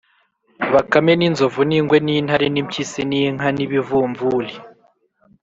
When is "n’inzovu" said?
1.17-1.59